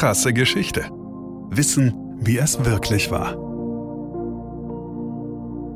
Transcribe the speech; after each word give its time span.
Krasse 0.00 0.32
Geschichte. 0.32 0.88
Wissen, 1.50 1.92
wie 2.16 2.38
es 2.38 2.64
wirklich 2.64 3.10
war. 3.10 3.36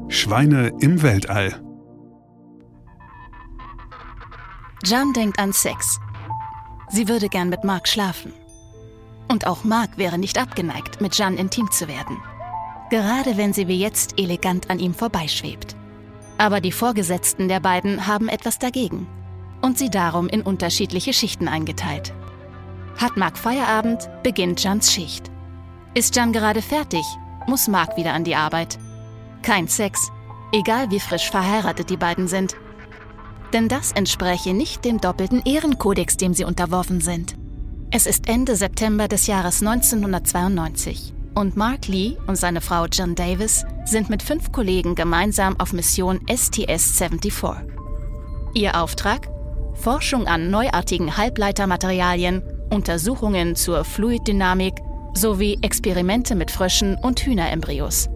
Schweine 0.08 0.73
im 0.81 1.02
Weltall. 1.02 1.62
Jan 4.83 5.13
denkt 5.13 5.39
an 5.39 5.52
Sex. 5.52 6.00
Sie 6.89 7.07
würde 7.07 7.29
gern 7.29 7.50
mit 7.50 7.65
Mark 7.65 7.87
schlafen. 7.87 8.32
Und 9.30 9.46
auch 9.46 9.62
Mark 9.62 9.98
wäre 9.98 10.16
nicht 10.16 10.38
abgeneigt, 10.38 11.02
mit 11.02 11.18
Jan 11.18 11.36
intim 11.36 11.70
zu 11.70 11.86
werden. 11.86 12.16
Gerade 12.88 13.36
wenn 13.36 13.52
sie 13.52 13.68
wie 13.68 13.79
jetzt 13.79 14.18
elegant 14.18 14.70
an 14.70 14.79
ihm 14.79 14.95
vorbeischwebt. 14.95 15.77
Aber 16.38 16.62
die 16.62 16.72
Vorgesetzten 16.72 17.48
der 17.48 17.61
beiden 17.61 18.06
haben 18.06 18.30
etwas 18.30 18.59
dagegen 18.59 19.06
und 19.61 19.77
sie 19.77 19.91
darum 19.91 20.29
in 20.30 20.41
unterschiedliche 20.41 21.12
Schichten 21.12 21.46
eingeteilt. 21.46 22.14
Hat 22.97 23.17
Mark 23.17 23.37
Feierabend, 23.37 24.09
beginnt 24.23 24.62
Jans 24.62 24.93
Schicht. 24.93 25.30
Ist 25.95 26.16
Jan 26.16 26.33
gerade 26.33 26.62
fertig, 26.62 27.05
muss 27.47 27.69
Mark 27.69 27.97
wieder 27.97 28.12
an 28.12 28.25
die 28.25 28.37
Arbeit. 28.37 28.79
Kein 29.43 29.69
Sex, 29.69 30.11
egal 30.52 30.91
wie 30.91 31.01
frisch 31.01 31.30
verheiratet 31.30 31.91
die 31.91 31.97
beiden 31.97 32.29
sind. 32.29 32.57
Denn 33.52 33.69
das 33.69 33.93
entspräche 33.93 34.55
nicht 34.55 34.85
dem 34.85 35.01
doppelten 35.01 35.43
Ehrenkodex, 35.45 36.16
dem 36.16 36.35
sie 36.35 36.45
unterworfen 36.45 37.01
sind. 37.01 37.37
Es 37.91 38.07
ist 38.07 38.29
Ende 38.29 38.57
September 38.57 39.07
des 39.07 39.27
Jahres 39.27 39.61
1992 39.61 41.15
und 41.35 41.57
Mark 41.57 41.88
Lee 41.88 42.16
und 42.27 42.37
seine 42.37 42.61
Frau 42.61 42.87
John 42.87 43.15
Davis 43.15 43.65
sind 43.85 44.09
mit 44.11 44.23
fünf 44.23 44.52
Kollegen 44.52 44.95
gemeinsam 44.95 45.59
auf 45.59 45.73
Mission 45.73 46.21
STS-74. 46.27 47.57
Ihr 48.55 48.80
Auftrag? 48.80 49.29
Forschung 49.74 50.27
an 50.27 50.51
neuartigen 50.51 51.16
Halbleitermaterialien, 51.16 52.43
Untersuchungen 52.74 53.55
zur 53.56 53.84
Fluiddynamik 53.84 54.82
sowie 55.15 55.59
Experimente 55.62 56.35
mit 56.35 56.51
Fröschen 56.51 56.96
und 56.96 57.21
Hühnerembryos. 57.21 58.10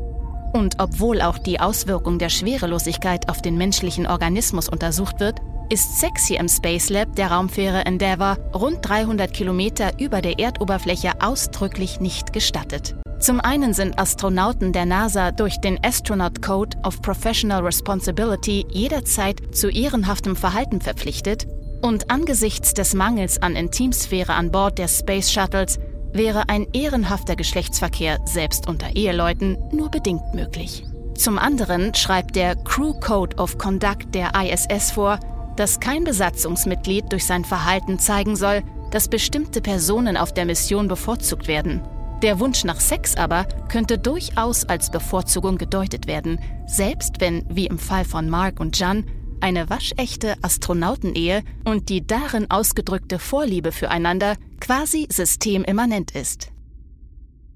Und 0.52 0.77
obwohl 0.78 1.22
auch 1.22 1.38
die 1.38 1.60
Auswirkung 1.60 2.19
der 2.19 2.28
Schwerelosigkeit 2.28 3.28
auf 3.28 3.41
den 3.41 3.56
menschlichen 3.56 4.06
Organismus 4.06 4.68
untersucht 4.68 5.20
wird, 5.20 5.41
ist 5.70 6.00
Sex 6.00 6.27
hier 6.27 6.41
im 6.41 6.48
Space 6.48 6.88
Lab 6.88 7.14
der 7.14 7.30
Raumfähre 7.30 7.84
Endeavour 7.84 8.38
rund 8.55 8.78
300 8.83 9.33
Kilometer 9.33 9.92
über 10.00 10.22
der 10.22 10.38
Erdoberfläche 10.38 11.12
ausdrücklich 11.20 12.00
nicht 12.00 12.33
gestattet. 12.33 12.96
Zum 13.20 13.40
einen 13.40 13.74
sind 13.74 13.98
Astronauten 13.98 14.72
der 14.72 14.86
NASA 14.86 15.30
durch 15.33 15.58
den 15.58 15.78
Astronaut 15.84 16.40
Code 16.40 16.77
of 16.84 17.02
Professional 17.02 17.62
Responsibility 17.62 18.64
jederzeit 18.70 19.55
zu 19.55 19.68
ehrenhaftem 19.68 20.36
Verhalten 20.36 20.80
verpflichtet 20.80 21.46
und 21.82 22.10
angesichts 22.10 22.74
des 22.74 22.94
Mangels 22.94 23.40
an 23.40 23.56
Intimsphäre 23.56 24.34
an 24.34 24.50
Bord 24.50 24.78
der 24.78 24.88
Space 24.88 25.30
Shuttles 25.30 25.78
wäre 26.12 26.48
ein 26.48 26.66
ehrenhafter 26.72 27.36
Geschlechtsverkehr 27.36 28.18
selbst 28.24 28.66
unter 28.68 28.96
Eheleuten 28.96 29.58
nur 29.72 29.90
bedingt 29.90 30.34
möglich. 30.34 30.84
Zum 31.14 31.38
anderen 31.38 31.94
schreibt 31.94 32.36
der 32.36 32.56
Crew 32.56 32.94
Code 33.00 33.36
of 33.36 33.58
Conduct 33.58 34.14
der 34.14 34.32
ISS 34.34 34.92
vor, 34.92 35.18
dass 35.56 35.80
kein 35.80 36.04
Besatzungsmitglied 36.04 37.10
durch 37.10 37.26
sein 37.26 37.44
Verhalten 37.44 37.98
zeigen 37.98 38.36
soll, 38.36 38.62
dass 38.92 39.08
bestimmte 39.08 39.60
Personen 39.60 40.16
auf 40.16 40.32
der 40.32 40.44
Mission 40.44 40.88
bevorzugt 40.88 41.48
werden. 41.48 41.82
Der 42.22 42.40
Wunsch 42.40 42.64
nach 42.64 42.80
Sex 42.80 43.16
aber 43.16 43.46
könnte 43.68 43.98
durchaus 43.98 44.64
als 44.64 44.90
Bevorzugung 44.90 45.58
gedeutet 45.58 46.06
werden, 46.06 46.40
selbst 46.66 47.20
wenn, 47.20 47.44
wie 47.48 47.66
im 47.66 47.78
Fall 47.78 48.04
von 48.04 48.28
Mark 48.28 48.60
und 48.60 48.78
Jan, 48.78 49.04
eine 49.41 49.70
waschechte 49.70 50.36
Astronautenehe 50.42 51.42
und 51.64 51.89
die 51.89 52.06
darin 52.06 52.50
ausgedrückte 52.50 53.19
Vorliebe 53.19 53.72
füreinander 53.72 54.36
quasi 54.61 55.06
systemimmanent 55.11 56.12
ist. 56.12 56.50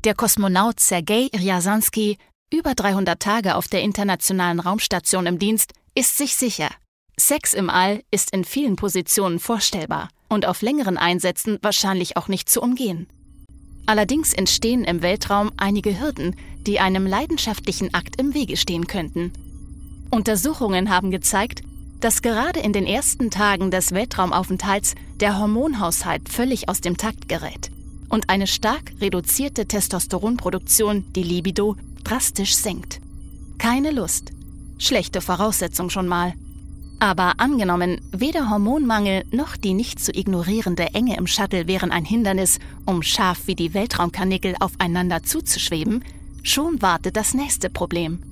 Der 0.05 0.14
Kosmonaut 0.14 0.80
Sergei 0.80 1.28
Ryazansky, 1.34 2.19
über 2.52 2.74
300 2.74 3.20
Tage 3.20 3.56
auf 3.56 3.69
der 3.69 3.83
Internationalen 3.83 4.61
Raumstation 4.61 5.27
im 5.27 5.39
Dienst, 5.39 5.73
ist 5.95 6.17
sich 6.17 6.36
sicher, 6.36 6.70
Sex 7.18 7.55
im 7.55 7.70
All 7.70 8.02
ist 8.11 8.33
in 8.33 8.45
vielen 8.45 8.77
Positionen 8.77 9.39
vorstellbar 9.39 10.08
und 10.29 10.46
auf 10.46 10.62
längeren 10.62 10.96
Einsätzen 10.96 11.58
wahrscheinlich 11.62 12.17
auch 12.17 12.29
nicht 12.29 12.48
zu 12.48 12.61
umgehen. 12.61 13.06
Allerdings 13.86 14.33
entstehen 14.33 14.85
im 14.85 15.02
Weltraum 15.02 15.52
einige 15.56 16.01
Hürden, 16.01 16.36
die 16.67 16.80
einem 16.80 17.06
leidenschaftlichen 17.06 17.92
Akt 17.95 18.20
im 18.20 18.33
Wege 18.35 18.56
stehen 18.56 18.86
könnten. 18.86 19.33
Untersuchungen 20.11 20.90
haben 20.90 21.11
gezeigt, 21.11 21.62
dass 22.02 22.20
gerade 22.20 22.58
in 22.58 22.73
den 22.73 22.85
ersten 22.85 23.30
Tagen 23.30 23.70
des 23.70 23.92
Weltraumaufenthalts 23.92 24.96
der 25.20 25.39
Hormonhaushalt 25.39 26.29
völlig 26.29 26.68
aus 26.68 26.80
dem 26.80 26.96
Takt 26.96 27.29
gerät 27.29 27.70
und 28.08 28.29
eine 28.29 28.48
stark 28.48 28.92
reduzierte 29.01 29.67
Testosteronproduktion 29.67 31.05
die 31.14 31.23
Libido 31.23 31.77
drastisch 32.02 32.57
senkt. 32.57 33.01
Keine 33.57 33.92
Lust. 33.92 34.33
Schlechte 34.79 35.20
Voraussetzung 35.20 35.91
schon 35.91 36.08
mal. 36.08 36.35
Aber 36.98 37.35
angenommen, 37.39 38.01
weder 38.11 38.51
Hormonmangel 38.51 39.24
noch 39.30 39.57
die 39.57 39.73
nicht 39.73 40.01
zu 40.01 40.12
ignorierende 40.12 40.95
Enge 40.95 41.17
im 41.17 41.29
Shuttle 41.29 41.68
wären 41.68 41.92
ein 41.92 42.05
Hindernis, 42.05 42.58
um 42.85 43.02
scharf 43.02 43.46
wie 43.46 43.55
die 43.55 43.74
Weltraumkarnickel 43.74 44.57
aufeinander 44.58 45.23
zuzuschweben, 45.23 46.05
schon 46.42 46.83
wartet 46.83 47.17
das 47.17 47.33
nächste 47.33 47.70
Problem. 47.70 48.31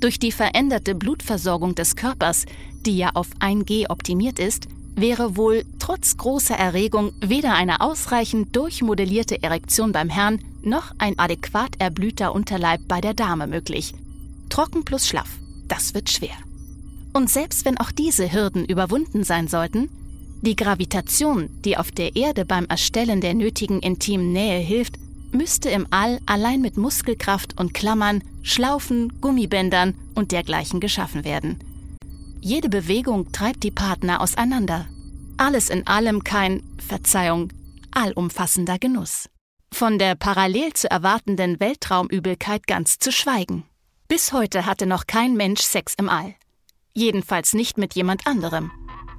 Durch 0.00 0.18
die 0.18 0.32
veränderte 0.32 0.94
Blutversorgung 0.94 1.74
des 1.74 1.96
Körpers, 1.96 2.44
die 2.84 2.98
ja 2.98 3.10
auf 3.14 3.28
1G 3.40 3.90
optimiert 3.90 4.38
ist, 4.38 4.68
wäre 4.96 5.36
wohl 5.36 5.64
trotz 5.78 6.16
großer 6.16 6.54
Erregung 6.54 7.12
weder 7.20 7.54
eine 7.54 7.80
ausreichend 7.80 8.54
durchmodellierte 8.54 9.42
Erektion 9.42 9.92
beim 9.92 10.08
Herrn 10.08 10.40
noch 10.62 10.92
ein 10.98 11.18
adäquat 11.18 11.76
erblühter 11.78 12.34
Unterleib 12.34 12.80
bei 12.86 13.00
der 13.00 13.14
Dame 13.14 13.46
möglich. 13.46 13.94
Trocken 14.48 14.84
plus 14.84 15.08
schlaff, 15.08 15.38
das 15.68 15.94
wird 15.94 16.10
schwer. 16.10 16.36
Und 17.12 17.30
selbst 17.30 17.64
wenn 17.64 17.78
auch 17.78 17.90
diese 17.90 18.32
Hürden 18.32 18.64
überwunden 18.64 19.24
sein 19.24 19.48
sollten, 19.48 19.88
die 20.42 20.56
Gravitation, 20.56 21.48
die 21.64 21.76
auf 21.76 21.90
der 21.90 22.16
Erde 22.16 22.44
beim 22.44 22.66
Erstellen 22.66 23.20
der 23.20 23.34
nötigen 23.34 23.80
intimen 23.80 24.32
Nähe 24.32 24.58
hilft, 24.58 24.96
müsste 25.34 25.68
im 25.68 25.86
All 25.90 26.20
allein 26.26 26.60
mit 26.60 26.76
Muskelkraft 26.76 27.58
und 27.60 27.74
Klammern, 27.74 28.22
Schlaufen, 28.42 29.20
Gummibändern 29.20 29.94
und 30.14 30.32
dergleichen 30.32 30.80
geschaffen 30.80 31.24
werden. 31.24 31.58
Jede 32.40 32.68
Bewegung 32.68 33.32
treibt 33.32 33.62
die 33.62 33.70
Partner 33.70 34.20
auseinander. 34.20 34.86
Alles 35.36 35.70
in 35.70 35.86
allem 35.86 36.24
kein, 36.24 36.62
Verzeihung, 36.78 37.52
allumfassender 37.90 38.78
Genuss. 38.78 39.28
Von 39.72 39.98
der 39.98 40.14
parallel 40.14 40.72
zu 40.74 40.90
erwartenden 40.90 41.58
Weltraumübelkeit 41.58 42.66
ganz 42.66 42.98
zu 42.98 43.10
schweigen. 43.10 43.64
Bis 44.06 44.32
heute 44.32 44.66
hatte 44.66 44.86
noch 44.86 45.06
kein 45.06 45.34
Mensch 45.34 45.62
Sex 45.62 45.94
im 45.98 46.08
All. 46.08 46.34
Jedenfalls 46.92 47.54
nicht 47.54 47.78
mit 47.78 47.94
jemand 47.94 48.26
anderem. 48.26 48.70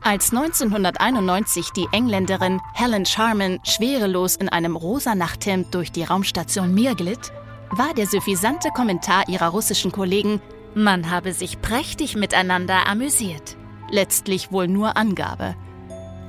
Als 0.08 0.32
1991 0.32 1.72
die 1.72 1.88
Engländerin 1.92 2.62
Helen 2.76 3.08
Sharman 3.08 3.60
schwerelos 3.64 4.36
in 4.36 4.50
einem 4.50 4.76
rosa 4.76 5.16
Nachthemd 5.16 5.74
durch 5.74 5.92
die 5.92 6.04
Raumstation 6.04 6.76
Mir 6.76 6.94
glitt, 6.94 7.34
war 7.72 7.92
der 7.96 8.06
suffisante 8.06 8.70
Kommentar 8.70 9.28
ihrer 9.28 9.48
russischen 9.48 9.92
Kollegen, 9.92 10.42
man 10.76 11.10
habe 11.10 11.34
sich 11.34 11.60
prächtig 11.60 12.16
miteinander 12.16 12.86
amüsiert. 12.88 13.58
Letztlich 13.90 14.52
wohl 14.52 14.68
nur 14.68 14.96
Angabe. 14.96 15.56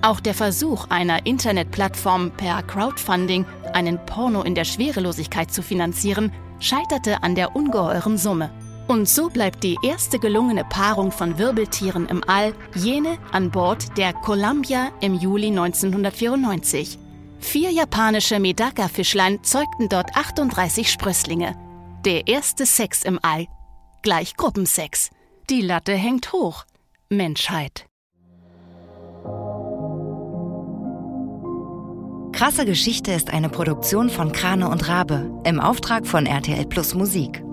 Auch 0.01 0.21
der 0.21 0.33
Versuch 0.33 0.87
einer 0.89 1.27
Internetplattform 1.27 2.31
per 2.31 2.63
Crowdfunding 2.63 3.45
einen 3.75 3.99
Porno 4.07 4.41
in 4.41 4.55
der 4.55 4.65
Schwerelosigkeit 4.65 5.53
zu 5.53 5.61
finanzieren, 5.61 6.33
scheiterte 6.61 7.23
an 7.23 7.35
der 7.35 7.55
ungeheuren 7.55 8.17
Summe. 8.17 8.51
Und 8.89 9.09
so 9.09 9.29
bleibt 9.29 9.65
die 9.65 9.77
erste 9.83 10.19
gelungene 10.19 10.65
Paarung 10.65 11.11
von 11.11 11.39
Wirbeltieren 11.39 12.07
im 12.07 12.23
All 12.29 12.55
jene 12.75 13.19
an 13.33 13.51
Bord 13.51 13.97
der 13.99 14.13
Columbia 14.13 14.93
im 15.01 15.15
Juli 15.15 15.49
1994. 15.49 16.99
Vier 17.41 17.71
japanische 17.71 18.39
Medaka-Fischlein 18.39 19.43
zeugten 19.43 19.89
dort 19.89 20.17
38 20.17 20.91
Sprösslinge. 20.91 21.57
Der 22.05 22.29
erste 22.29 22.65
Sex 22.65 23.03
im 23.03 23.19
All. 23.23 23.47
Gleich 24.03 24.37
Gruppensex. 24.37 25.11
Die 25.51 25.63
Latte 25.63 25.93
hängt 25.93 26.33
hoch. 26.33 26.65
Menschheit. 27.09 27.87
Krasse 32.33 32.67
Geschichte 32.67 33.13
ist 33.13 33.31
eine 33.31 33.49
Produktion 33.49 34.11
von 34.11 34.31
Krane 34.31 34.69
und 34.69 34.89
Rabe 34.89 35.31
im 35.45 35.59
Auftrag 35.59 36.07
von 36.07 36.27
RTL 36.27 36.67
Plus 36.67 36.95
Musik. 36.95 37.46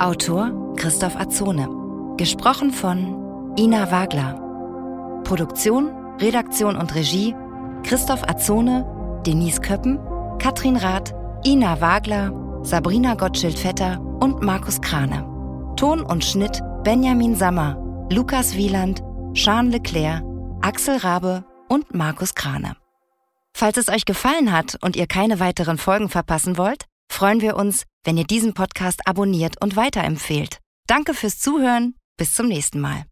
Autor 0.00 0.74
Christoph 0.76 1.14
Azone. 1.16 1.68
Gesprochen 2.16 2.72
von 2.72 3.54
Ina 3.56 3.92
Wagler. 3.92 4.40
Produktion, 5.22 5.90
Redaktion 6.20 6.76
und 6.76 6.94
Regie 6.94 7.34
Christoph 7.84 8.28
Azone, 8.28 8.84
Denise 9.24 9.60
Köppen, 9.60 10.00
Katrin 10.38 10.76
Rath, 10.76 11.14
Ina 11.46 11.80
Wagler, 11.80 12.32
Sabrina 12.62 13.14
Gottschild-Vetter 13.14 14.00
und 14.20 14.42
Markus 14.42 14.80
Krane. 14.80 15.24
Ton 15.76 16.02
und 16.02 16.24
Schnitt 16.24 16.60
Benjamin 16.82 17.36
Sammer, 17.36 17.76
Lukas 18.10 18.56
Wieland, 18.56 19.02
Jean 19.34 19.70
Leclerc, 19.70 20.24
Axel 20.60 20.96
Rabe 20.96 21.44
und 21.68 21.94
Markus 21.94 22.34
Krane. 22.34 22.76
Falls 23.52 23.76
es 23.76 23.88
euch 23.88 24.06
gefallen 24.06 24.50
hat 24.50 24.76
und 24.82 24.96
ihr 24.96 25.06
keine 25.06 25.38
weiteren 25.38 25.78
Folgen 25.78 26.08
verpassen 26.08 26.58
wollt, 26.58 26.86
freuen 27.14 27.40
wir 27.40 27.56
uns, 27.56 27.84
wenn 28.04 28.16
ihr 28.18 28.24
diesen 28.24 28.54
Podcast 28.54 29.06
abonniert 29.06 29.62
und 29.62 29.76
weiterempfehlt. 29.76 30.58
Danke 30.86 31.14
fürs 31.14 31.38
Zuhören. 31.38 31.94
Bis 32.16 32.34
zum 32.34 32.48
nächsten 32.48 32.80
Mal. 32.80 33.04